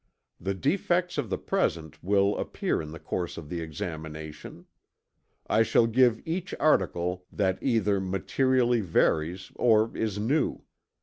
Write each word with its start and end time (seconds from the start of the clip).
The 0.39 0.55
defects 0.55 1.19
of 1.19 1.29
the 1.29 1.37
present 1.37 2.03
will 2.03 2.35
appear 2.39 2.81
in 2.81 2.89
the 2.89 2.97
course 2.99 3.37
of 3.37 3.49
the 3.49 3.61
examination. 3.61 4.65
I 5.45 5.61
shall 5.61 5.85
give 5.85 6.23
each 6.25 6.55
article 6.59 7.27
that 7.31 7.59
either 7.61 7.99
materially 7.99 8.81
varies 8.81 9.51
or 9.57 9.95
is 9.95 10.17
new. 10.17 10.63